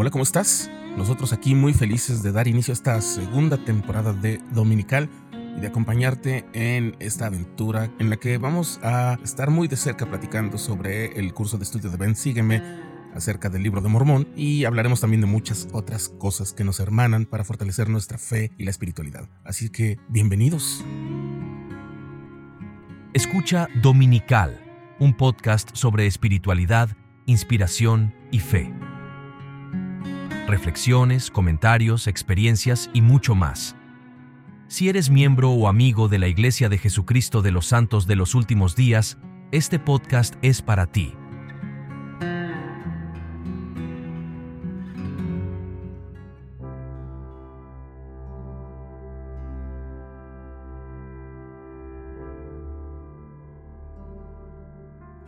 [0.00, 0.70] Hola, ¿cómo estás?
[0.96, 5.10] Nosotros aquí muy felices de dar inicio a esta segunda temporada de Dominical
[5.54, 10.06] y de acompañarte en esta aventura en la que vamos a estar muy de cerca
[10.06, 12.62] platicando sobre el curso de estudio de Ben Sígueme
[13.14, 17.26] acerca del libro de Mormón y hablaremos también de muchas otras cosas que nos hermanan
[17.26, 19.28] para fortalecer nuestra fe y la espiritualidad.
[19.44, 20.82] Así que bienvenidos.
[23.12, 24.64] Escucha Dominical,
[24.98, 26.88] un podcast sobre espiritualidad,
[27.26, 28.72] inspiración y fe
[30.46, 33.76] reflexiones, comentarios, experiencias y mucho más.
[34.68, 38.34] Si eres miembro o amigo de la Iglesia de Jesucristo de los Santos de los
[38.34, 39.18] Últimos Días,
[39.52, 41.12] este podcast es para ti.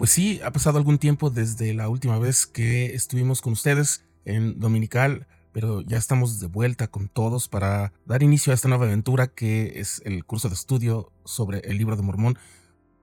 [0.02, 4.58] Pues sí, ha pasado algún tiempo desde la última vez que estuvimos con ustedes en
[4.60, 9.28] Dominical, pero ya estamos de vuelta con todos para dar inicio a esta nueva aventura
[9.28, 12.38] que es el curso de estudio sobre el libro de Mormón.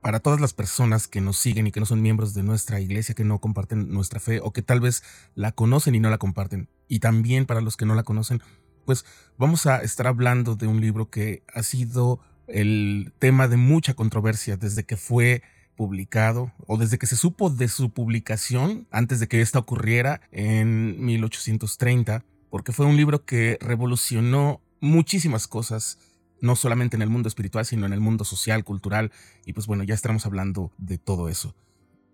[0.01, 3.15] Para todas las personas que nos siguen y que no son miembros de nuestra iglesia,
[3.15, 5.03] que no comparten nuestra fe o que tal vez
[5.35, 8.41] la conocen y no la comparten, y también para los que no la conocen,
[8.85, 9.05] pues
[9.37, 14.57] vamos a estar hablando de un libro que ha sido el tema de mucha controversia
[14.57, 15.43] desde que fue
[15.79, 21.01] publicado o desde que se supo de su publicación antes de que esta ocurriera en
[21.05, 25.97] 1830, porque fue un libro que revolucionó muchísimas cosas,
[26.41, 29.13] no solamente en el mundo espiritual, sino en el mundo social, cultural,
[29.45, 31.55] y pues bueno, ya estamos hablando de todo eso.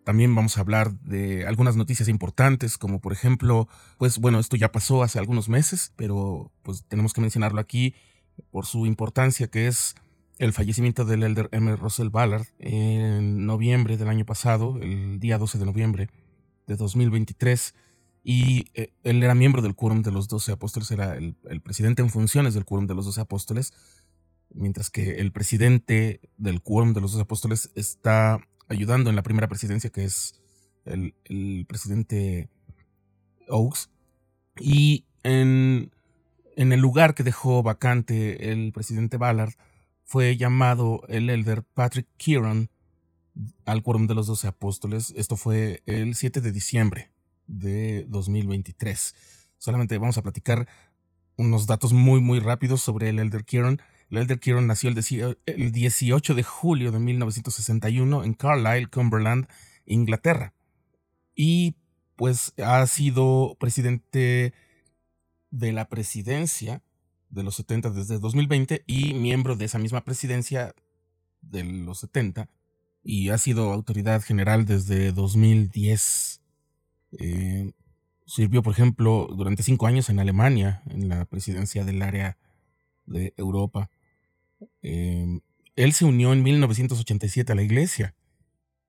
[0.04, 4.72] También vamos a hablar de algunas noticias importantes, como por ejemplo, pues bueno, esto ya
[4.72, 7.96] pasó hace algunos meses, pero pues tenemos que mencionarlo aquí
[8.52, 9.96] por su importancia, que es
[10.38, 11.76] el fallecimiento del elder M.
[11.76, 16.10] Russell Ballard en noviembre del año pasado, el día 12 de noviembre
[16.68, 17.74] de 2023.
[18.24, 22.10] Y eh, él era miembro del quórum de los doce apóstoles, era el, presidente en
[22.10, 23.74] funciones del quórum de los doce apóstoles,
[24.50, 29.48] mientras que el presidente del quórum de los doce apóstoles está ayudando en la primera
[29.48, 30.42] presidencia, que es
[30.86, 32.50] el, el presidente
[33.48, 33.92] Oaks.
[34.60, 35.92] Y en,
[36.56, 39.54] en el lugar que dejó vacante el presidente Ballard,
[40.06, 42.70] fue llamado el elder Patrick Kieran
[43.66, 45.14] al quórum de los doce apóstoles.
[45.18, 47.12] Esto fue el 7 de diciembre
[47.48, 49.16] de 2023.
[49.58, 50.68] Solamente vamos a platicar
[51.38, 53.82] unos datos muy, muy rápidos sobre el elder Kieran.
[54.10, 59.48] El elder Kieran nació el 18 de julio de 1961 en Carlisle, Cumberland,
[59.86, 60.54] Inglaterra.
[61.36, 61.76] Y
[62.16, 64.54] pues ha sido presidente
[65.50, 66.84] de la presidencia
[67.36, 70.74] de los 70 desde 2020 y miembro de esa misma presidencia
[71.42, 72.50] de los 70
[73.04, 76.42] y ha sido autoridad general desde 2010.
[77.20, 77.72] Eh,
[78.26, 82.38] sirvió, por ejemplo, durante cinco años en Alemania, en la presidencia del área
[83.06, 83.92] de Europa.
[84.82, 85.40] Eh,
[85.76, 88.16] él se unió en 1987 a la iglesia.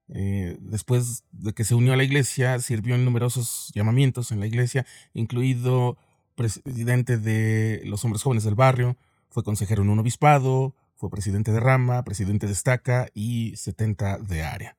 [0.08, 4.46] Eh, después de que se unió a la iglesia, sirvió en numerosos llamamientos en la
[4.46, 5.98] iglesia, incluido
[6.36, 8.96] presidente de los hombres jóvenes del barrio,
[9.30, 14.42] fue consejero en un obispado, fue presidente de rama, presidente de estaca y 70 de
[14.42, 14.76] área.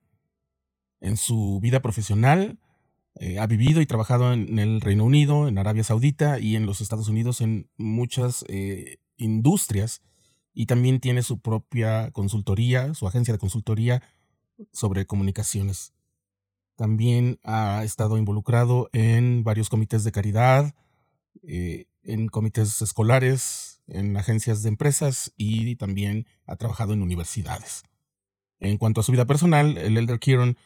[1.00, 2.58] En su vida profesional
[3.14, 6.80] eh, ha vivido y trabajado en el Reino Unido, en Arabia Saudita y en los
[6.80, 10.02] Estados Unidos en muchas eh, industrias
[10.54, 14.02] y también tiene su propia consultoría, su agencia de consultoría
[14.72, 15.92] sobre comunicaciones.
[16.76, 20.74] También ha estado involucrado en varios comités de caridad,
[21.42, 27.82] eh, en comités escolares, en agencias de empresas y también ha trabajado en universidades.
[28.60, 30.56] En cuanto a su vida personal, el Elder Kieran,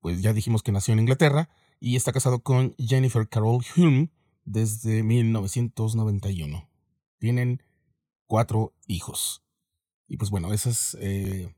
[0.00, 1.48] pues ya dijimos que nació en Inglaterra
[1.80, 4.10] y está casado con Jennifer Carol Hume
[4.44, 6.68] desde 1991.
[7.18, 7.62] Tienen
[8.26, 9.44] cuatro hijos.
[10.08, 11.54] Y pues bueno, esa es eh,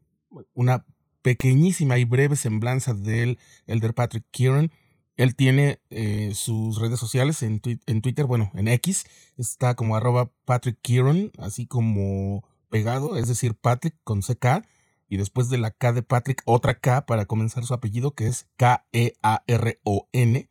[0.53, 0.85] una
[1.23, 4.71] pequeñísima y breve semblanza del Elder Patrick Kieran
[5.17, 9.06] él tiene eh, sus redes sociales en, Twitter, bueno, en X,
[9.37, 14.67] está como arroba Patrick Kieran, así como pegado, es decir, Patrick con CK,
[15.09, 18.49] y después de la K de Patrick, otra K para comenzar su apellido, que es
[18.56, 20.49] K-E-A-R-O-N.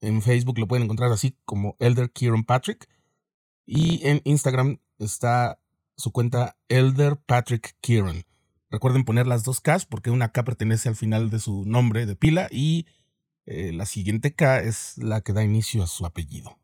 [0.00, 2.88] En Facebook lo pueden encontrar así como Elder Kieran Patrick.
[3.64, 5.58] Y en Instagram está
[5.96, 8.24] su cuenta Elder Patrick Kieran.
[8.70, 12.14] Recuerden poner las dos Ks porque una K pertenece al final de su nombre de
[12.14, 12.86] pila y
[13.46, 16.58] eh, la siguiente K es la que da inicio a su apellido.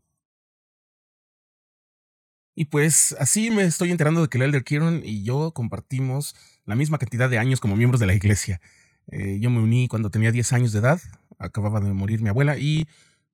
[2.54, 6.34] Y pues así me estoy enterando de que el Elder Kieran y yo compartimos
[6.66, 8.60] la misma cantidad de años como miembros de la iglesia.
[9.10, 11.00] Eh, yo me uní cuando tenía 10 años de edad,
[11.38, 12.86] acababa de morir mi abuela y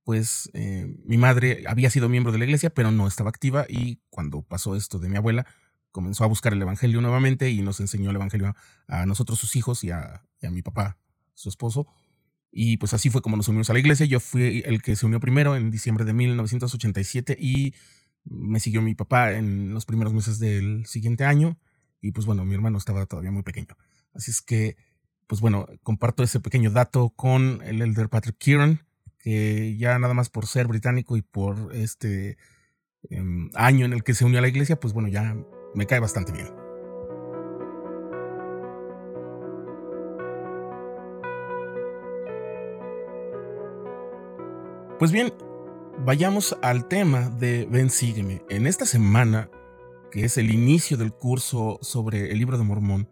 [0.05, 4.01] pues eh, mi madre había sido miembro de la iglesia, pero no estaba activa y
[4.09, 5.47] cuando pasó esto de mi abuela,
[5.91, 8.55] comenzó a buscar el Evangelio nuevamente y nos enseñó el Evangelio
[8.87, 10.97] a nosotros sus hijos y a, mi papá,
[11.35, 11.87] su esposo.
[12.51, 14.07] Y pues así fue como nos unimos a la iglesia.
[14.07, 17.75] Yo fui el que se unió primero en diciembre de 1987 y
[18.25, 21.59] me siguió mi papá en los primeros meses del siguiente año.
[22.01, 23.77] Y pues bueno, mi hermano estaba todavía muy pequeño.
[24.15, 24.77] Así es que,
[25.27, 28.87] pues bueno, comparto ese pequeño dato con el elder Patrick Kieran,
[29.19, 32.39] que ya nada más por ser británico y por este
[33.11, 35.37] em, año en el que se unió a la iglesia, pues bueno, ya
[35.75, 36.68] me cae bastante bien.
[44.99, 45.33] Pues bien,
[46.05, 48.43] vayamos al tema de Ven Sígueme.
[48.49, 49.49] En esta semana,
[50.11, 53.09] que es el inicio del curso sobre el libro de Mormón,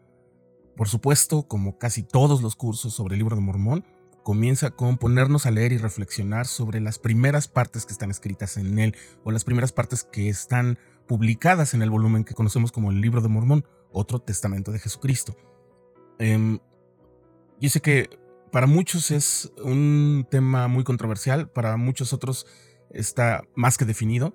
[0.76, 3.84] por supuesto, como casi todos los cursos sobre el libro de Mormón,
[4.24, 8.80] comienza con ponernos a leer y reflexionar sobre las primeras partes que están escritas en
[8.80, 13.00] él o las primeras partes que están publicadas en el volumen que conocemos como el
[13.00, 15.36] Libro de Mormón, otro testamento de Jesucristo.
[16.18, 16.58] Eh,
[17.60, 18.25] yo sé que
[18.56, 22.46] para muchos es un tema muy controversial, para muchos otros
[22.88, 24.32] está más que definido.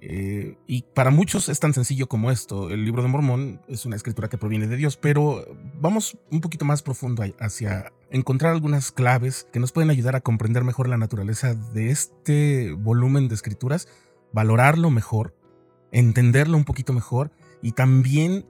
[0.00, 2.70] Eh, y para muchos es tan sencillo como esto.
[2.70, 5.44] El libro de Mormón es una escritura que proviene de Dios, pero
[5.78, 10.64] vamos un poquito más profundo hacia encontrar algunas claves que nos pueden ayudar a comprender
[10.64, 13.86] mejor la naturaleza de este volumen de escrituras,
[14.32, 15.36] valorarlo mejor,
[15.92, 18.46] entenderlo un poquito mejor y también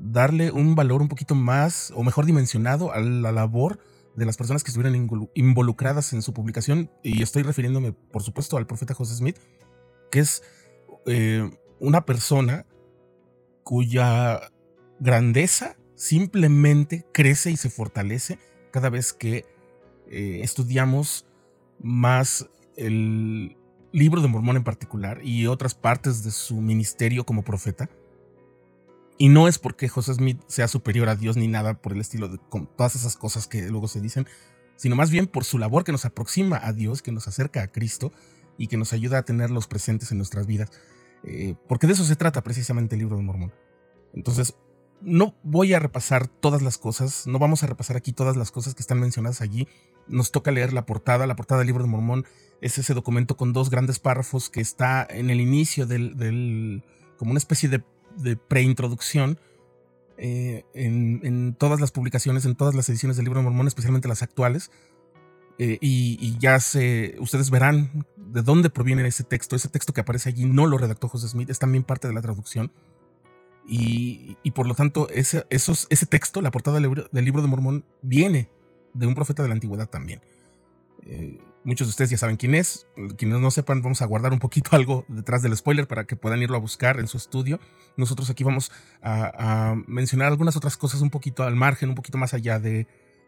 [0.00, 3.78] darle un valor un poquito más o mejor dimensionado a la labor
[4.14, 6.90] de las personas que estuvieron involucradas en su publicación.
[7.02, 9.38] Y estoy refiriéndome, por supuesto, al profeta José Smith,
[10.10, 10.42] que es
[11.06, 11.50] eh,
[11.80, 12.66] una persona
[13.64, 14.52] cuya
[15.00, 18.38] grandeza simplemente crece y se fortalece
[18.70, 19.44] cada vez que
[20.08, 21.26] eh, estudiamos
[21.80, 23.56] más el
[23.92, 27.88] libro de Mormón en particular y otras partes de su ministerio como profeta.
[29.22, 32.26] Y no es porque José Smith sea superior a Dios ni nada por el estilo
[32.26, 34.26] de con todas esas cosas que luego se dicen,
[34.74, 37.68] sino más bien por su labor que nos aproxima a Dios, que nos acerca a
[37.68, 38.10] Cristo
[38.58, 40.72] y que nos ayuda a tenerlos presentes en nuestras vidas.
[41.22, 43.52] Eh, porque de eso se trata precisamente el libro de Mormón.
[44.12, 44.56] Entonces,
[45.00, 48.74] no voy a repasar todas las cosas, no vamos a repasar aquí todas las cosas
[48.74, 49.68] que están mencionadas allí.
[50.08, 51.28] Nos toca leer la portada.
[51.28, 52.24] La portada del libro de Mormón
[52.60, 56.82] es ese documento con dos grandes párrafos que está en el inicio del,
[57.18, 57.84] como una especie de,
[58.16, 59.38] de preintroducción
[60.18, 64.22] eh, en, todas las publicaciones, en todas las ediciones del libro de Mormón, especialmente las
[64.22, 64.70] actuales.
[65.58, 69.56] Eh, y, ya se, ustedes verán de dónde proviene ese texto.
[69.56, 72.22] Ese texto que aparece allí no lo redactó José Smith, es también parte de la
[72.22, 72.72] traducción.
[73.66, 77.48] Y, por lo tanto, ese, esos, ese texto, la portada del libro, del libro, de
[77.48, 78.48] Mormón, viene
[78.92, 80.20] de un profeta de la antigüedad también.
[81.04, 82.86] Eh, muchos de ustedes ya saben quién es.
[83.16, 86.42] Quienes no sepan, vamos a guardar un poquito algo detrás del spoiler para que puedan
[86.42, 87.60] irlo a buscar en su estudio.
[87.96, 88.70] Nosotros aquí vamos
[89.02, 92.86] a mencionar algunas otras cosas un poquito al margen, un poquito más allá de,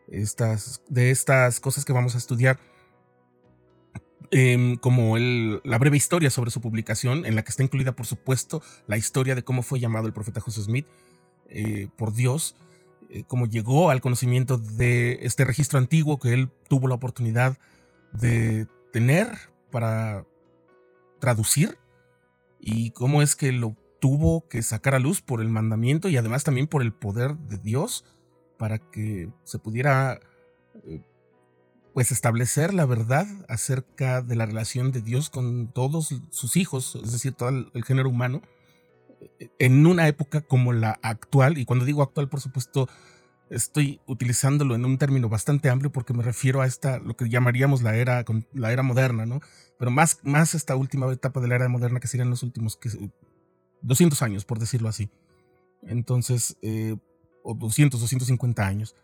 [0.08, 2.58] estas, de estas cosas que vamos a estudiar,
[4.30, 8.06] em, como el, la breve historia sobre su publicación, en la que está incluida, por
[8.06, 10.86] supuesto, la historia de cómo fue llamado el profeta José Smith
[11.48, 12.56] eh, por Dios,
[13.10, 17.58] eh, cómo llegó al conocimiento de este registro antiguo que él tuvo la oportunidad de
[18.92, 19.28] tener
[19.70, 20.24] para
[21.20, 21.78] traducir
[22.60, 26.44] y cómo es que lo tuvo que sacar a luz por el mandamiento y además
[26.44, 28.04] también por el poder de Dios
[28.58, 30.20] para que se pudiera
[30.86, 31.02] eh,
[31.94, 37.12] pues establecer la verdad acerca de la relación de Dios con todos sus hijos, es
[37.12, 38.42] decir, todo el, género humano,
[39.38, 42.88] eh, en una época como la actual, y cuando digo actual, por supuesto,
[43.50, 47.82] estoy utilizándolo en un término bastante amplio porque me refiero a esta, lo que llamaríamos
[47.82, 49.40] la era, la era moderna, ¿no?
[49.78, 52.78] Pero más, más esta última etapa de la era moderna que serían los últimos
[53.82, 55.10] 200 años, por decirlo así.
[55.82, 56.96] Entonces, eh,
[57.42, 58.96] o 200 o 150 años,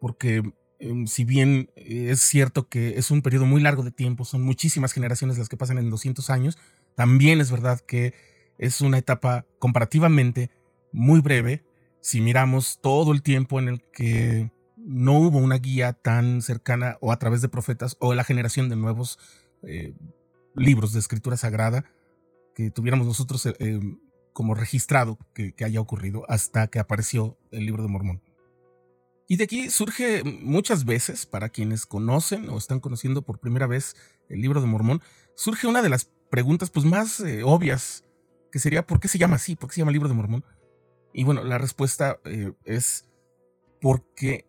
[0.00, 0.42] porque
[0.78, 4.92] em, si bien es cierto que es un periodo muy largo de tiempo, son muchísimas
[4.92, 6.58] generaciones las que pasan en 200 años,
[6.94, 8.12] también es verdad que
[8.58, 10.50] es una etapa comparativamente
[10.92, 11.64] muy breve
[12.00, 17.12] si miramos todo el tiempo en el que no hubo una guía tan cercana o
[17.12, 19.18] a través de profetas o la generación de nuevos
[19.62, 19.94] eh,
[20.54, 21.84] libros de escritura sagrada
[22.54, 23.98] que tuviéramos nosotros eh, em,
[24.32, 28.22] como registrado que, haya ocurrido hasta que apareció el libro de Mormón.
[29.28, 33.94] Y de aquí surge muchas veces, para quienes conocen o están conociendo por primera vez
[34.28, 35.02] el libro de Mormón,
[35.36, 38.04] surge una de las preguntas pues, más eh, obvias,
[38.50, 39.54] que sería ¿por qué se llama así?
[39.54, 40.44] ¿Por qué se llama libro de Mormón?
[41.12, 43.06] Y bueno, la respuesta eh, es
[43.80, 44.46] porque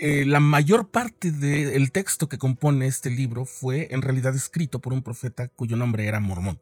[0.00, 4.92] eh, la mayor parte del texto que compone este libro fue en realidad escrito por
[4.92, 6.60] un profeta cuyo nombre era Mormón.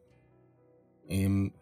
[1.09, 1.53] Em,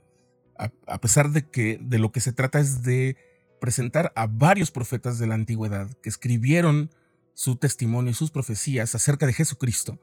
[0.57, 3.17] a, pesar de que de lo que se trata es de
[3.61, 6.91] presentar a varios profetas de la antigüedad que escribieron
[7.35, 10.01] su testimonio y sus profecías acerca de Jesucristo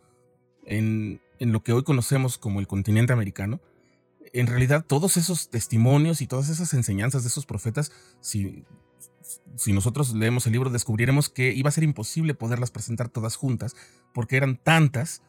[0.66, 3.60] en, en lo que hoy conocemos como el continente americano,
[4.40, 8.64] en realidad todos esos testimonios y todas esas enseñanzas de esos profetas, si
[9.56, 13.76] si nosotros leemos el libro, descubriremos que iba a ser imposible poderlas presentar todas juntas,
[14.14, 15.22] porque eran tantas,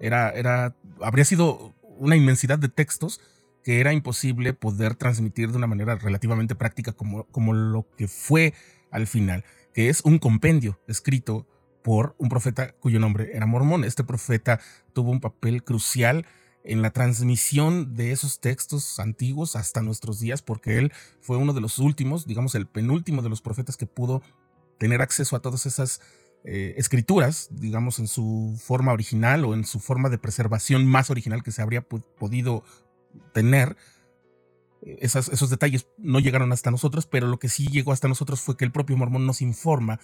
[0.00, 3.20] era, era, habría sido una inmensidad de textos
[3.62, 8.54] que era imposible poder transmitir de una manera relativamente práctica como, como lo que fue
[8.90, 9.44] al final,
[9.74, 11.46] que es un compendio escrito
[11.82, 13.84] por un profeta cuyo nombre era Mormón.
[13.84, 14.60] Este profeta
[14.92, 16.26] tuvo un papel crucial
[16.66, 21.60] en la transmisión de esos textos antiguos hasta nuestros días, porque él fue uno de
[21.60, 24.22] los últimos, digamos el penúltimo de los profetas que pudo
[24.78, 26.00] tener acceso a todas esas
[26.44, 31.42] eh, escrituras, digamos en su forma original o en su forma de preservación más original
[31.42, 32.64] que se habría podido
[33.32, 33.76] tener.
[34.82, 38.64] esos detalles no llegaron hasta nosotros, pero lo que sí llegó hasta nosotros fue que
[38.64, 40.00] el propio Mormón nos informa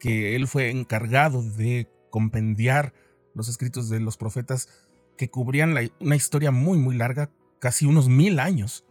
[0.00, 2.92] que él fue encargado de compendiar
[3.34, 4.68] los escritos de los profetas
[5.16, 8.84] que cubrían una historia muy, muy larga, casi unos mil años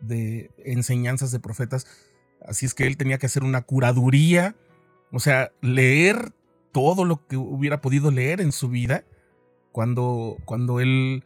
[0.00, 1.86] de enseñanzas de profetas.
[2.46, 4.56] Así es que él tenía que hacer una curaduría,
[5.12, 6.32] o sea, leer
[6.72, 9.04] todo lo que hubiera podido leer en su vida
[9.72, 11.24] cuando, cuando él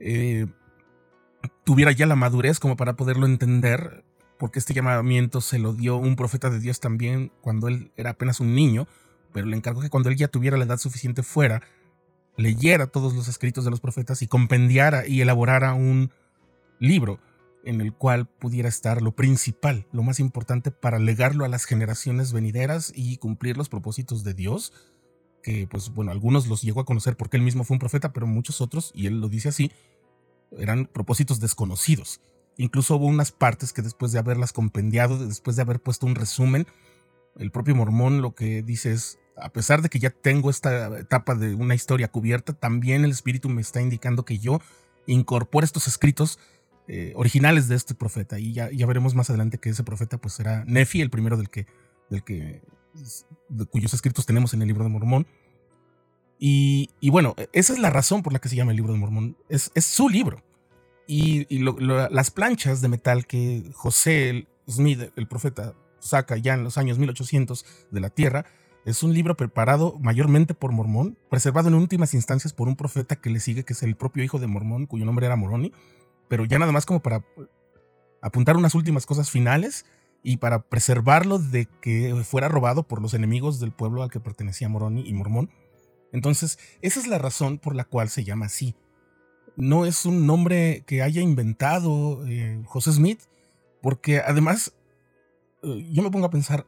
[0.00, 0.46] eh,
[1.64, 4.04] tuviera ya la madurez como para poderlo entender,
[4.38, 8.40] porque este llamamiento se lo dio un profeta de Dios también cuando él era apenas
[8.40, 8.86] un niño,
[9.32, 11.62] pero le encargó que cuando él ya tuviera la edad suficiente fuera
[12.36, 16.10] leyera todos los escritos de los profetas y compendiara y elaborara un
[16.78, 17.18] libro
[17.64, 22.32] en el cual pudiera estar lo principal, lo más importante para legarlo a las generaciones
[22.32, 24.72] venideras y cumplir los propósitos de Dios,
[25.42, 28.28] que pues bueno, algunos los llegó a conocer porque él mismo fue un profeta, pero
[28.28, 29.72] muchos otros, y él lo dice así,
[30.52, 32.20] eran propósitos desconocidos.
[32.56, 36.66] Incluso hubo unas partes que después de haberlas compendiado, después de haber puesto un resumen,
[37.36, 41.34] el propio mormón lo que dice es, a pesar de que ya tengo esta etapa
[41.34, 44.60] de una historia cubierta, también el espíritu me está indicando que yo
[45.06, 46.38] incorpore estos escritos
[46.88, 48.38] eh, originales de este profeta.
[48.38, 51.50] Y ya, ya, veremos más adelante que ese profeta pues será Nefi, el primero del
[51.50, 51.66] que,
[52.10, 52.62] del que,
[53.48, 55.26] de cuyos escritos tenemos en el libro de Mormón.
[56.38, 59.36] Y, bueno, esa es la razón por la que se llama el libro de Mormón.
[59.48, 60.44] Es, es su libro.
[61.06, 66.98] Y, las planchas de metal que José Smith, el profeta, saca ya en los años
[66.98, 68.44] 1800 de la tierra,
[68.86, 73.30] es un libro preparado mayormente por Mormón, preservado en últimas instancias por un profeta que
[73.30, 75.72] le sigue, que es el propio hijo de Mormón, cuyo nombre era Moroni,
[76.28, 77.24] pero ya nada más como para
[78.22, 79.86] apuntar unas últimas cosas finales
[80.22, 84.68] y para preservarlo de que fuera robado por los enemigos del pueblo al que pertenecía
[84.68, 85.50] Moroni y Mormón.
[86.12, 88.76] Entonces, esa es la razón por la cual se llama así.
[89.56, 93.22] No es un nombre que haya inventado eh, José Smith,
[93.82, 94.74] porque además,
[95.64, 96.66] eh, yo me pongo a pensar,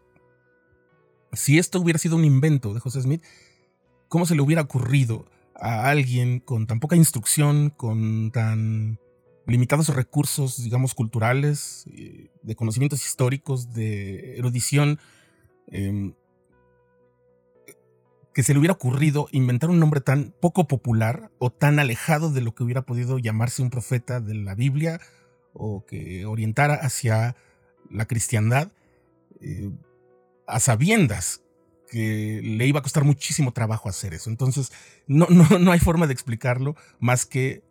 [1.32, 3.22] si esto hubiera sido un invento de José Smith,
[4.08, 8.98] ¿cómo se le hubiera ocurrido a alguien con tan poca instrucción, con tan
[9.46, 14.98] limitados recursos, digamos, culturales, eh, de conocimientos históricos, de erudición,
[15.68, 16.14] em,
[18.34, 22.40] que se le hubiera ocurrido inventar un nombre tan poco popular o tan alejado de
[22.40, 25.00] lo que hubiera podido llamarse un profeta de la Biblia
[25.54, 27.34] o que orientara hacia
[27.90, 28.70] la cristiandad.
[29.40, 29.70] Eh,
[30.48, 31.42] a sabiendas
[31.88, 34.30] que le iba a costar muchísimo trabajo hacer eso.
[34.30, 34.72] Entonces,
[35.06, 37.62] no, no, no hay forma de explicarlo más que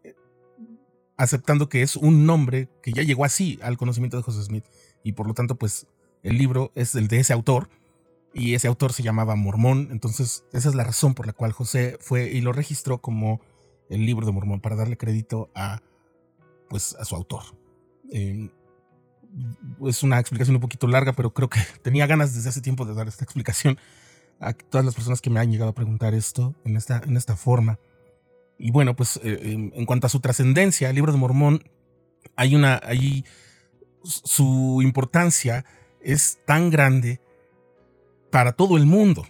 [1.17, 4.65] aceptando que es un nombre que ya llegó así al conocimiento de José Smith.
[5.03, 5.87] Y por lo tanto, pues
[6.23, 7.69] el libro es el de ese autor.
[8.33, 9.89] Y ese autor se llamaba Mormón.
[9.91, 13.41] Entonces, esa es la razón por la cual José fue y lo registró como
[13.89, 15.81] el libro de Mormón, para darle crédito a,
[16.69, 17.43] pues, a su autor.
[18.11, 18.49] Eh,
[19.85, 22.93] es una explicación un poquito larga, pero creo que tenía ganas desde hace tiempo de
[22.93, 23.77] dar esta explicación
[24.39, 27.35] a todas las personas que me han llegado a preguntar esto en esta, en esta
[27.35, 27.79] forma.
[28.59, 31.63] Y bueno, pues eh, en cuanto a su trascendencia, el libro de Mormón,
[32.35, 33.25] hay una, hay,
[34.03, 35.65] su importancia
[36.01, 37.21] es tan grande
[38.31, 39.25] para todo el mundo.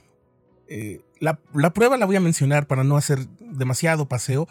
[0.67, 4.47] Eh, la, la, prueba la voy a mencionar para no hacer demasiado paseo.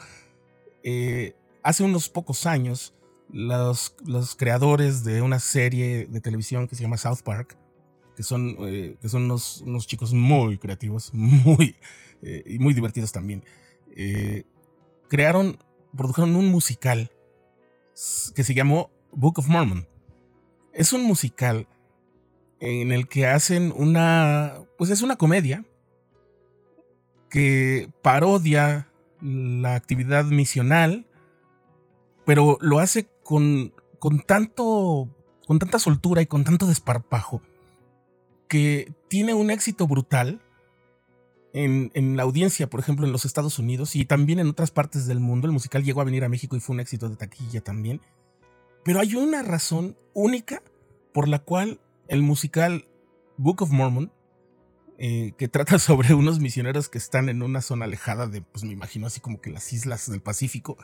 [0.82, 2.94] Eh, hace unos pocos años,
[3.30, 7.56] los, los, creadores de una serie de televisión que se llama South Park,
[8.16, 11.76] que son, eh, que son unos, unos, chicos muy creativos, muy,
[12.22, 13.44] eh, y muy divertidos también,
[13.94, 14.44] eh,
[15.08, 15.58] crearon,
[15.96, 17.10] produjeron un musical
[18.34, 19.86] que se llamó Book of Mormon.
[20.72, 21.66] Es un musical
[22.60, 25.64] en el que hacen una, pues es una comedia
[27.30, 28.88] que parodia
[29.20, 31.06] la actividad misional,
[32.24, 35.08] pero lo hace con, con tanto,
[35.48, 37.42] con tanta soltura y con tanto desparpajo
[38.46, 40.40] que tiene un éxito brutal
[41.52, 45.06] en, en, la audiencia, por ejemplo, en los Estados Unidos y también en otras partes
[45.06, 45.48] del mundo.
[45.48, 48.00] El musical llegó a venir a México y fue un éxito de taquilla también.
[48.84, 50.62] Pero hay una razón única
[51.12, 52.86] por la cual el musical
[53.38, 54.12] Book of Mormon,
[54.98, 58.72] eh, que trata sobre unos misioneros que están en una zona alejada de, pues me
[58.72, 60.76] imagino así como que las islas del Pacífico,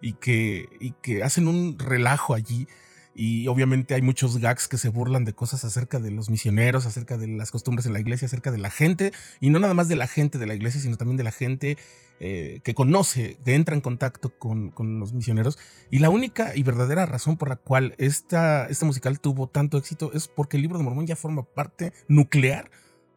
[0.00, 2.68] y que, y que hacen un relajo allí
[3.14, 7.16] y obviamente hay muchos gags que se burlan de cosas acerca de los misioneros, acerca
[7.16, 9.96] de las costumbres en la iglesia, acerca de la gente, y no nada más de
[9.96, 11.78] la gente de la iglesia, sino también de la gente
[12.20, 15.58] eh, que conoce, que entra en contacto con, los misioneros.
[15.90, 20.12] Y la única y verdadera razón por la cual esta, este musical tuvo tanto éxito
[20.14, 22.70] es porque el libro de Mormón ya forma parte nuclear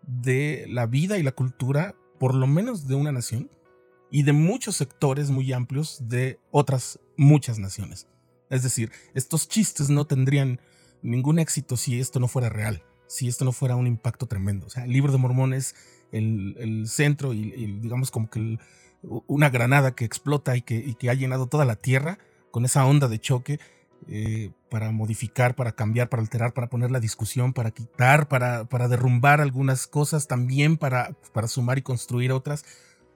[0.03, 3.49] de la vida y la cultura, por lo menos de una nación,
[4.09, 8.07] y de muchos sectores muy amplios de otras muchas naciones.
[8.49, 10.59] Es decir, estos chistes no tendrían
[11.01, 14.67] ningún éxito si esto no fuera real, si esto no fuera un impacto tremendo.
[14.67, 15.75] O sea, el libro de Mormón es
[16.11, 18.59] el, centro y, digamos como que
[19.01, 22.19] una granada que explota y que, ha llenado toda la tierra
[22.51, 23.59] con esa onda de choque
[24.07, 28.87] eh, para modificar, para cambiar, para alterar, para poner la discusión, para quitar, para, para
[28.87, 32.63] derrumbar algunas cosas, también para, para sumar y construir otras,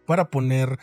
[0.06, 0.78] para poner,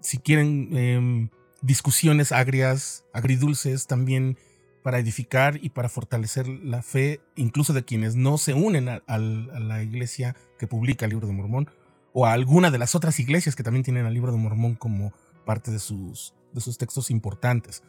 [0.00, 1.28] si quieren, em,
[1.60, 4.38] discusiones agrias, agridulces también
[4.82, 9.82] para edificar y para fortalecer la fe, incluso de quienes no se unen a, la
[9.82, 11.68] iglesia que publica el libro de Mormón,
[12.14, 15.12] o a alguna de las otras iglesias que también tienen al libro de Mormón como
[15.44, 17.82] parte de sus, de sus textos importantes.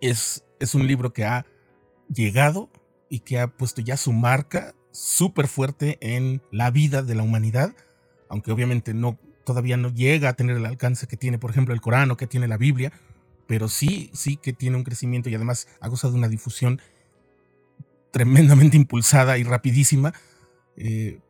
[0.00, 1.46] Es, es un libro que ha
[2.12, 2.70] llegado
[3.08, 7.74] y que ha puesto ya su marca súper fuerte en la vida de la humanidad,
[8.28, 11.80] aunque obviamente no, todavía no llega a tener el alcance que tiene, por ejemplo, el
[11.80, 12.92] Corán o que tiene la Biblia,
[13.46, 16.80] pero sí, sí que tiene un crecimiento y además ha gozado de una difusión
[18.10, 20.12] tremendamente impulsada y rapidísima,
[20.76, 21.20] eh,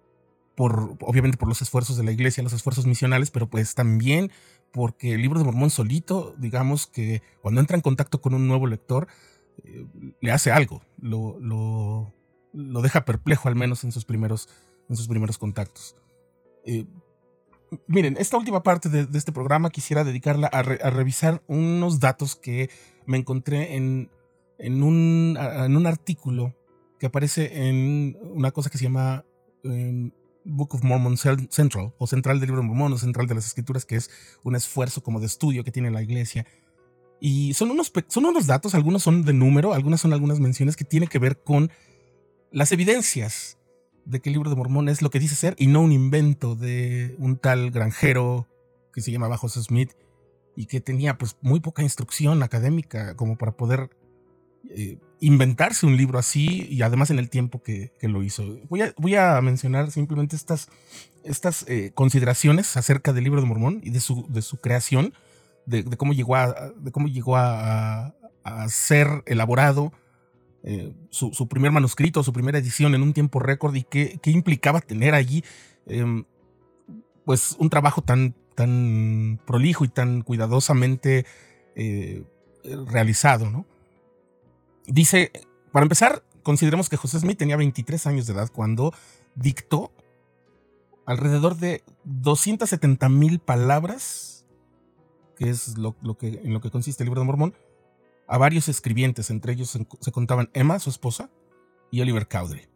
[0.57, 4.33] por, obviamente por los esfuerzos de la iglesia, los esfuerzos misionales, pero pues también
[4.73, 8.67] porque el libro de Mormón solito, digamos que cuando entra en contacto con un nuevo
[8.67, 9.09] lector,
[9.65, 9.87] eh,
[10.21, 12.15] le hace algo, lo, lo,
[12.53, 14.49] lo, deja perplejo al menos en sus primeros,
[14.89, 15.97] en sus primeros contactos.
[16.65, 16.87] Eh,
[17.87, 22.71] miren, esta última parte de, este programa quisiera dedicarla a, revisar unos datos que
[23.07, 24.11] me encontré en,
[24.59, 26.55] un, en un artículo
[26.99, 29.25] que aparece en una cosa que se llama
[29.63, 30.11] em,
[30.49, 33.85] Book of Mormon Central, o Central del Libro de Mormón, o Central de las Escrituras,
[33.85, 34.11] que es
[34.43, 36.47] un esfuerzo como de estudio que tiene la iglesia.
[37.21, 40.85] Y son unos, son unos datos, algunos son de número, algunas son algunas menciones que
[40.85, 41.71] tienen que ver con
[42.51, 43.59] las evidencias
[44.05, 46.55] de que el libro de Mormón es lo que dice ser y no un invento
[46.57, 48.49] de un tal granjero
[48.93, 49.93] que se llamaba José Smith
[50.57, 53.91] y que tenía pues muy poca instrucción académica como para poder
[54.71, 58.45] eh, inventarse un libro así y además en el tiempo que, lo hizo.
[58.69, 60.69] Voy a, voy a, mencionar simplemente estas,
[61.25, 65.15] estas eh, consideraciones acerca del libro de Mormón y de su, de su creación,
[65.67, 69.93] de, cómo llegó, a, cómo llegó a, a ser elaborado,
[70.63, 75.15] eh, su, primer manuscrito, su primera edición en un tiempo récord y qué, implicaba tener
[75.15, 75.45] allí
[75.87, 76.25] em,
[77.25, 81.25] pues un trabajo tan, tan prolijo y tan cuidadosamente
[82.87, 83.51] realizado.
[83.51, 83.67] ¿no?
[84.89, 85.31] Dice,
[85.71, 88.95] para empezar, consideremos que José Smith tenía 23 años de edad cuando
[89.35, 89.93] dictó
[91.05, 94.47] alrededor de 270 mil palabras,
[95.37, 97.55] que es lo, que, en lo que consiste el libro de Mormón,
[98.27, 101.31] a varios escribientes, entre ellos se, contaban Emma, su esposa,
[101.91, 102.69] y Oliver Cowdery.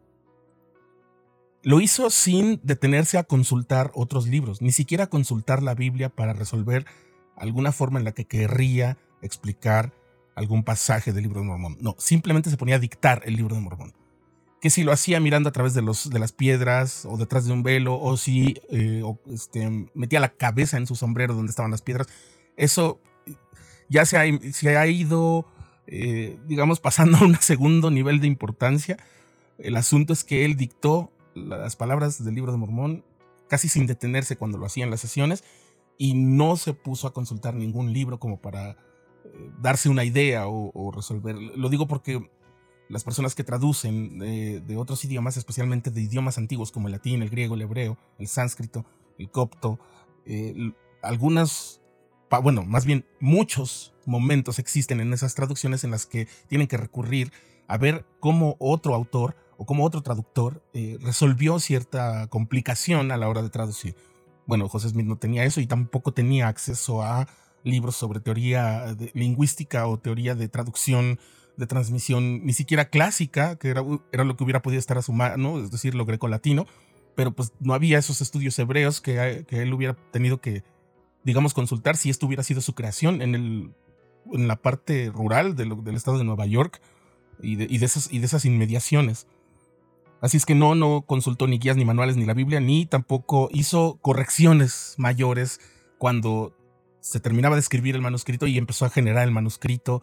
[1.63, 6.85] Lo hizo sin detenerse a consultar otros libros, ni siquiera consultar la Biblia para resolver
[7.35, 9.93] alguna forma en la que querría explicar
[10.35, 11.77] algún pasaje del libro de Mormón.
[11.79, 13.93] No, simplemente se ponía a dictar el libro de Mormón.
[14.61, 17.53] Que si lo hacía mirando a través de, los, de las piedras o detrás de
[17.53, 21.81] un velo, o si eh, este, metía la cabeza en su sombrero donde estaban las
[21.81, 22.07] piedras,
[22.55, 23.01] eso
[23.89, 25.45] ya se ha, se ido,
[25.87, 28.97] eh, digamos, pasando a un segundo nivel de importancia.
[29.57, 33.03] El asunto es que él dictó las palabras del libro de Mormón
[33.49, 35.43] casi sin detenerse cuando lo hacía en las sesiones
[35.97, 38.77] y no se puso a consultar ningún libro como para
[39.59, 41.35] darse una idea o, resolver.
[41.35, 42.29] Lo digo porque
[42.89, 47.29] las personas que traducen de, otros idiomas, especialmente de idiomas antiguos como el latín, el
[47.29, 48.85] griego, el hebreo, el sánscrito,
[49.17, 49.79] el copto,
[50.25, 51.81] eh, algunas
[52.41, 57.31] bueno, más bien muchos momentos existen en esas traducciones en las que tienen que recurrir
[57.67, 63.29] a ver cómo otro autor o cómo otro traductor eh, resolvió cierta complicación a la
[63.29, 63.95] hora de traducir.
[64.45, 67.27] bueno, José Smith no tenía eso y tampoco tenía acceso a
[67.63, 71.19] libros sobre teoría lingüística o teoría de traducción,
[71.57, 75.13] de transmisión, ni siquiera clásica, que era, era lo que hubiera podido estar a su
[75.13, 76.65] mano, es decir, lo greco-latino,
[77.15, 80.63] pero pues no había esos estudios hebreos que, que, él hubiera tenido que,
[81.23, 83.71] digamos, consultar si esto hubiera sido su creación en, el,
[84.31, 86.81] en la parte rural del estado de Nueva York
[87.41, 89.27] y de, y de, esas, y de esas inmediaciones.
[90.21, 93.49] Así es que no, no consultó ni guías, ni manuales, ni la Biblia, ni tampoco
[93.51, 95.59] hizo correcciones mayores
[95.97, 96.55] cuando
[97.03, 100.01] se terminaba de escribir el manuscrito y empezó a generar el manuscrito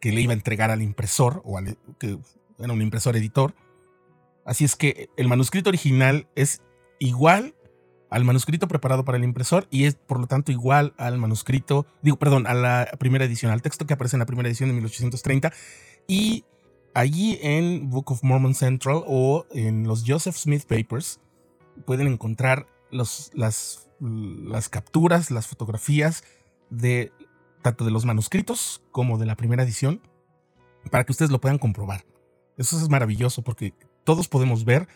[0.00, 2.18] que le iba a entregar al impresor, o al, que
[2.58, 3.54] era un impresor editor.
[4.44, 6.60] Así es que el manuscrito original es
[6.98, 7.54] igual
[8.10, 12.18] al manuscrito preparado para el impresor y es por lo tanto igual al manuscrito, digo,
[12.18, 15.52] perdón, a la primera edición, al texto que aparece en la primera edición de 1830
[16.06, 16.44] y
[16.92, 21.18] allí en Book of Mormon Central o en los Joseph Smith Papers
[21.86, 26.22] pueden encontrar los, las, las capturas, las fotografías
[26.72, 27.12] de
[27.62, 30.00] tanto de los manuscritos como de la primera edición
[30.90, 32.04] para que ustedes lo puedan comprobar.
[32.56, 34.88] Eso es maravilloso porque todos podemos ver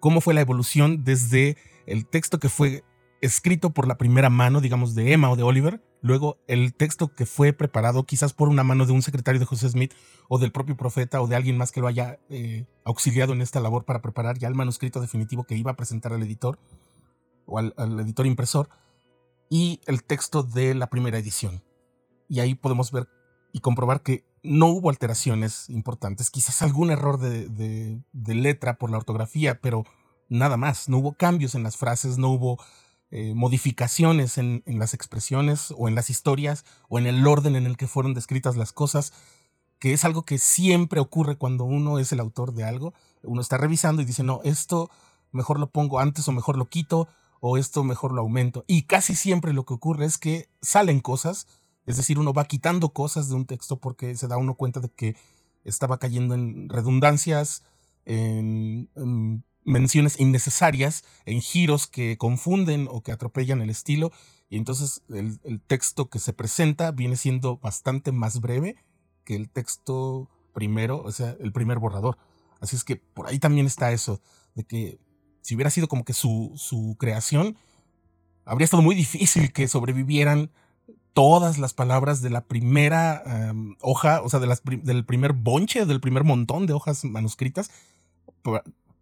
[0.00, 1.56] cómo fue la evolución desde
[1.86, 2.82] el texto que fue
[3.20, 7.24] escrito por la primera mano, digamos, de Emma o de Oliver, luego el texto que
[7.24, 9.94] fue preparado quizás por una mano de un secretario de José Smith
[10.28, 13.60] o del propio profeta o de alguien más que lo haya eh, auxiliado en esta
[13.60, 16.58] labor para preparar ya el manuscrito definitivo que iba a presentar al editor
[17.46, 18.68] o al editor impresor,
[19.48, 21.62] y el texto de la primera edición.
[22.28, 23.08] Y ahí podemos ver
[23.52, 29.60] y comprobar que no hubo alteraciones importantes, quizás algún error de, letra por la ortografía,
[29.60, 29.84] pero
[30.28, 32.58] nada más, no hubo cambios en las frases, no hubo
[33.10, 37.66] eh, modificaciones en, en, las expresiones o en las historias o en el orden en
[37.66, 39.12] el que fueron descritas las cosas,
[39.78, 43.58] que es algo que siempre ocurre cuando uno es el autor de algo, uno está
[43.58, 44.90] revisando y dice, no, esto
[45.32, 47.08] mejor lo pongo antes o mejor lo quito
[47.40, 48.64] o esto mejor lo aumento.
[48.66, 51.46] Y casi siempre lo que ocurre es que salen cosas,
[51.86, 54.88] es decir, uno va quitando cosas de un texto porque se da uno cuenta de
[54.88, 55.16] que
[55.64, 57.62] estaba cayendo en redundancias,
[58.04, 58.88] en,
[59.64, 64.12] menciones innecesarias, en giros que confunden o que atropellan el estilo.
[64.48, 68.76] Y entonces el, el texto que se presenta viene siendo bastante más breve
[69.24, 72.16] que el texto primero, o sea, el primer borrador.
[72.60, 74.20] Así es que por ahí también está eso,
[74.54, 74.98] de que
[75.46, 77.56] si hubiera sido como que su, su creación,
[78.44, 80.50] habría estado muy difícil que sobrevivieran
[81.12, 85.86] todas las palabras de la primera em, hoja, o sea, de las, del primer bonche,
[85.86, 87.70] del primer montón de hojas manuscritas,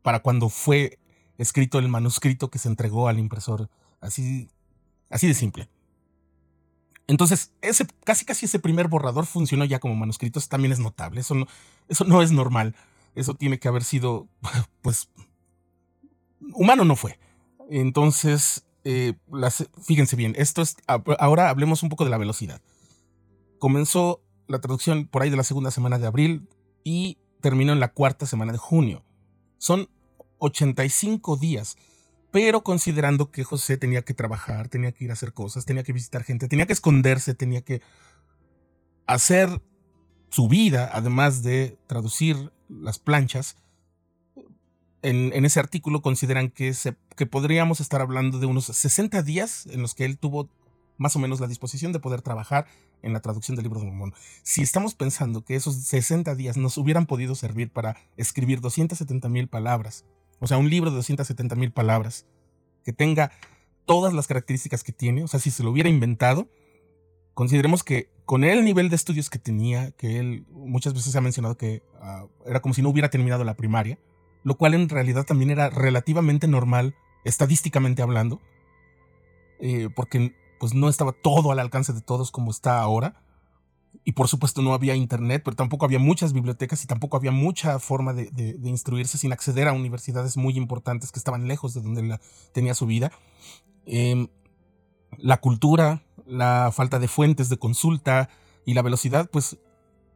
[0.03, 0.99] para, cuando fue
[1.39, 3.71] escrito el manuscrito que se entregó al impresor.
[4.03, 4.51] Así,
[5.09, 5.71] así de simple.
[7.07, 10.41] Entonces, ese, casi casi ese primer borrador funcionó ya como manuscrito.
[10.41, 11.23] Eso también es notable.
[11.23, 11.47] Eso no,
[11.89, 12.75] eso no es normal.
[13.15, 14.29] Eso tiene que haber sido,
[14.83, 15.09] pues,
[16.41, 17.19] humano no fue.
[17.71, 19.15] Entonces, eh,
[19.83, 20.77] fíjense bien, esto es,
[21.19, 22.61] ahora hablemos un poco de la velocidad.
[23.59, 26.49] Comenzó la traducción por ahí de la segunda semana de abril
[26.83, 29.05] y terminó en la cuarta semana de junio.
[29.59, 29.89] Son
[30.39, 31.77] 85 días,
[32.31, 35.93] pero considerando que José tenía que trabajar, tenía que ir a hacer cosas, tenía que
[35.93, 37.81] visitar gente, tenía que esconderse, tenía que
[39.07, 39.63] hacer
[40.31, 43.57] su vida, además de traducir las planchas,
[45.05, 49.83] en, ese artículo consideran que, se, que podríamos estar hablando de unos 60 días en
[49.83, 50.49] los que él tuvo
[50.97, 52.67] más o menos la disposición de poder trabajar
[53.03, 54.15] en la traducción del libro de Mormón.
[54.43, 59.49] Si estamos pensando que esos 60 días nos hubieran podido servir para escribir 270 mil
[59.49, 60.07] palabras,
[60.41, 62.27] o sea, un libro de 270 mil palabras,
[62.83, 63.31] que tenga
[63.85, 66.49] todas las características que tiene, o sea, si se lo hubiera inventado,
[67.35, 71.21] consideremos que con el nivel de estudios que tenía, que él muchas veces se ha
[71.21, 73.99] mencionado que ah, era como si no hubiera terminado la primaria,
[74.45, 78.41] lo cual en realidad también era relativamente normal, estadísticamente hablando,
[79.59, 83.21] eh, porque pues no estaba todo al alcance de todos como está ahora.
[84.05, 87.79] Y por supuesto no había internet, pero tampoco había muchas bibliotecas y tampoco había mucha
[87.79, 92.19] forma de, instruirse sin acceder a universidades muy importantes que estaban lejos de donde
[92.53, 93.13] tenía su vida.
[93.87, 94.29] Em,
[95.17, 98.29] la cultura, la falta de fuentes de consulta
[98.67, 99.59] y la velocidad, pues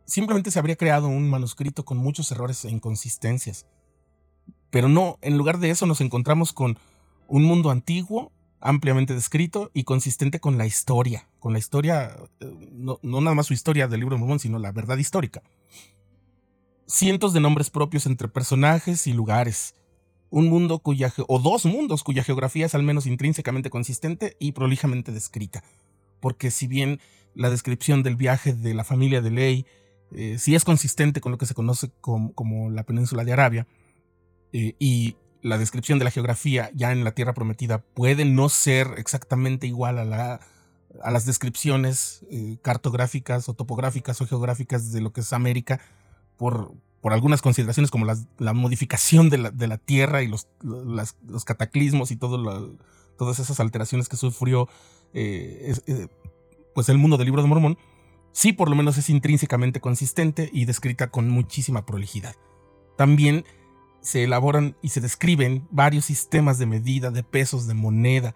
[0.05, 3.67] simplemente se habría creado un manuscrito con muchos errores e inconsistencias.
[4.71, 6.79] Pero no, en lugar de eso nos encontramos con
[7.27, 12.99] un mundo antiguo, ampliamente descrito y consistente con la historia, con la historia, eh, no,
[13.03, 15.43] nada más su historia del libro de sino la verdad histórica.
[16.87, 19.75] Cientos de nombres propios entre personajes y lugares.
[20.31, 25.13] Un mundo cuya, o dos mundos cuya geografía es al menos intrínsecamente consistente y prolijamente
[25.13, 25.63] descrita.
[26.21, 27.01] Porque si bien
[27.35, 29.67] la descripción del viaje de la familia de Ley
[30.13, 33.67] eh, sí es consistente con lo que se conoce como la península de Arabia,
[34.53, 38.95] eh, y la descripción de la geografía ya en la Tierra Prometida puede no ser
[38.97, 40.41] exactamente igual a, la,
[41.03, 45.81] a las descripciones eh, cartográficas o topográficas o geográficas de lo que es América
[46.37, 51.45] por, por algunas consideraciones como la modificación de la, de la, Tierra y los, los
[51.45, 54.69] cataclismos y todas esas alteraciones que sufrió
[55.15, 55.75] eh,
[56.75, 57.79] pues el mundo del libro de Mormón,
[58.33, 62.37] sí por lo menos es intrínsecamente consistente y descrita con muchísima prolijidad.
[62.97, 63.45] También
[64.09, 68.35] se elaboran y se describen varios sistemas de medida, de pesos, de moneda.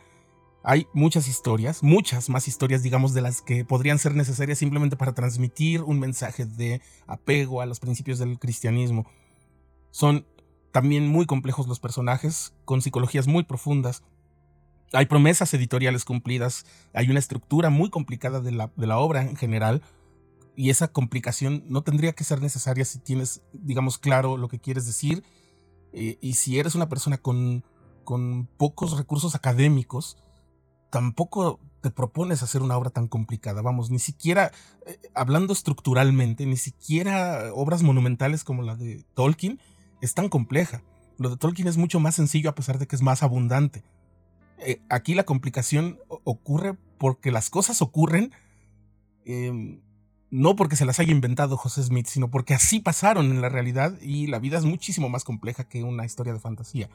[0.62, 5.14] Hay muchas historias, muchas más historias, digamos, de las que podrían ser necesarias simplemente para
[5.14, 9.06] transmitir un mensaje de apego a los principios del cristianismo.
[9.90, 10.26] Son
[10.72, 14.02] también muy complejos los personajes, con psicologías muy profundas.
[14.92, 19.36] Hay promesas editoriales cumplidas, hay una estructura muy complicada de la, de la obra en
[19.36, 19.80] general,
[20.54, 24.84] y esa complicación no tendría que ser necesaria si tienes, digamos, claro lo que quieres
[24.84, 25.24] decir
[25.92, 27.64] eh, y si eres una persona con,
[28.04, 30.16] con pocos recursos académicos,
[30.90, 33.60] tampoco te propones hacer una obra tan complicada.
[33.60, 34.52] Vamos, ni siquiera,
[34.86, 39.60] eh, hablando estructuralmente, ni siquiera obras monumentales como la de Tolkien
[40.00, 40.82] es tan compleja.
[41.18, 43.84] Lo de Tolkien es mucho más sencillo a pesar de que es más abundante.
[44.58, 48.32] Eh, aquí la complicación ocurre porque las cosas ocurren
[49.24, 49.80] em,
[50.32, 54.00] no porque se las haya inventado José Smith, sino porque así pasaron en la realidad
[54.00, 56.88] y la vida es muchísimo más compleja que una historia de fantasía.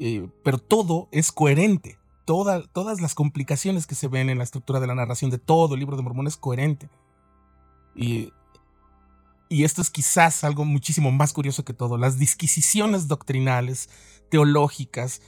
[0.00, 1.98] Eh, pero todo es coherente.
[2.24, 5.80] todas las complicaciones que se ven en la estructura de la narración de todo el
[5.80, 6.90] libro de Mormón es coherente.
[7.94, 8.32] Y,
[9.48, 11.96] y esto es quizás algo muchísimo más curioso que todo.
[11.96, 13.88] Las disquisiciones doctrinales,
[14.30, 15.22] teológicas,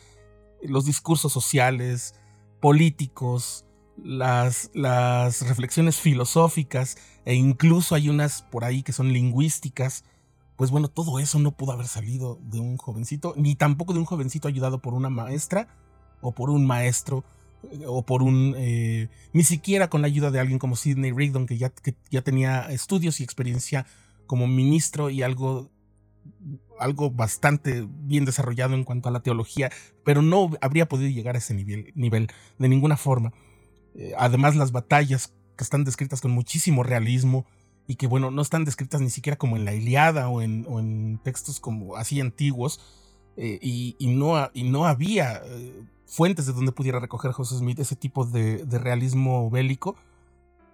[0.65, 2.17] los discursos sociales,
[2.61, 3.67] políticos,
[4.05, 10.05] las, las reflexiones filosóficas e incluso hay unas por ahí que son lingüísticas,
[10.57, 14.05] pues bueno, todo eso no pudo haber salido de un jovencito, ni tampoco de un
[14.05, 15.69] jovencito ayudado por una maestra
[16.21, 17.25] o por un maestro
[17.71, 21.47] eh, o por un, eh, ni siquiera con la ayuda de alguien como Sidney Rigdon,
[21.47, 23.87] que ya, que ya tenía estudios y experiencia
[24.27, 25.71] como ministro y algo,
[26.79, 29.71] algo bastante bien desarrollado en cuanto a la teología,
[30.05, 33.33] pero no habría podido llegar a ese nivel, nivel de ninguna forma.
[33.95, 37.47] Eh, además, las batallas que están descritas con muchísimo realismo
[37.87, 41.61] y que, bueno, no están descritas ni siquiera como en la Iliada o en, textos
[41.61, 42.81] como así antiguos.
[43.37, 47.97] Eh, y, no, y no había eh, fuentes de donde pudiera recoger José Smith ese
[47.97, 49.97] tipo de, realismo bélico.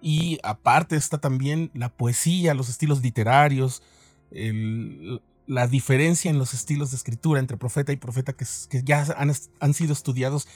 [0.01, 3.83] Y aparte está también la poesía, los estilos literarios,
[5.45, 8.45] la diferencia en los estilos de escritura entre profeta y profeta que,
[8.83, 9.05] ya
[9.59, 10.47] han, sido estudiados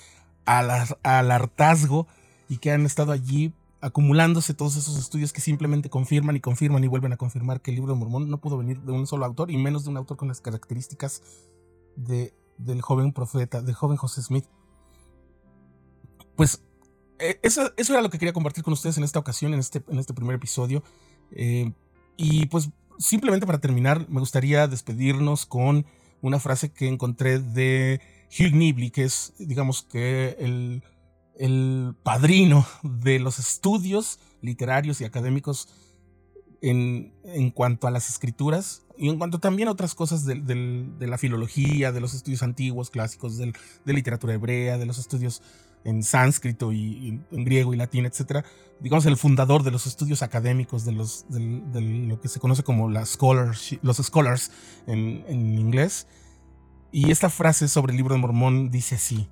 [0.46, 0.70] al,
[1.04, 2.08] al hartazgo
[2.54, 6.88] y que han estado allí acumulándose todos esos estudios que simplemente confirman y confirman y
[6.88, 9.50] vuelven a confirmar que el libro de Mormón no pudo venir de un solo autor
[9.50, 11.24] y menos de un autor con las características
[11.96, 14.46] de, del joven profeta, del joven José Smith.
[16.36, 16.64] Pues
[17.18, 19.84] e, eso, eso, era lo que quería compartir con ustedes en esta ocasión, en este,
[19.88, 20.84] en este primer episodio.
[21.32, 21.74] Eh,
[22.18, 25.88] y pues simplemente para terminar, me gustaría despedirnos con
[26.22, 30.84] una frase que encontré de Hugh Nibley, que es, digamos que el
[31.38, 35.70] el padrino de los estudios literarios y académicos
[36.62, 40.36] en, en, cuanto a las escrituras y en cuanto también a otras cosas de,
[41.00, 43.54] la filología, de los estudios antiguos, clásicos, de
[43.86, 45.42] literatura hebrea, de los estudios
[45.84, 48.46] en sánscrito y, en griego y latín, etc.
[48.80, 52.90] Digamos, el fundador de los estudios académicos, de, los, de, lo que se conoce como
[52.90, 54.52] los scholars
[54.88, 56.08] en, en inglés.
[56.92, 59.28] Y esta frase sobre el libro de Mormón dice así,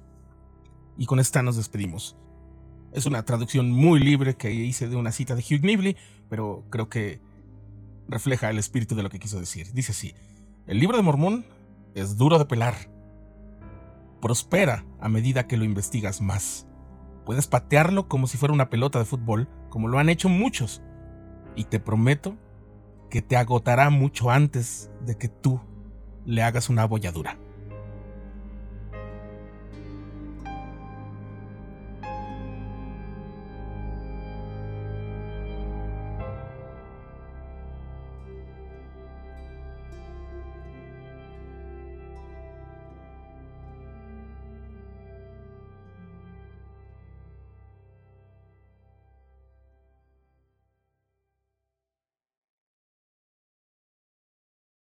[0.97, 2.17] y con esta nos despedimos.
[2.91, 5.95] Es una traducción muy libre que hice de una cita de Hugh Nibley,
[6.30, 7.21] pero creo que
[8.08, 9.71] refleja el espíritu de lo que quiso decir.
[9.73, 10.13] Dice así,
[10.67, 11.45] el libro de Mormón
[11.95, 12.75] es duro de pelar.
[14.21, 16.67] Prospera a medida que lo investigas más.
[17.25, 20.82] Puedes patearlo como si fuera una pelota de fútbol, como lo han hecho muchos.
[21.56, 22.38] Y te prometo
[23.10, 25.60] que te agotará mucho antes de que tú
[26.25, 27.38] le hagas una abolladura.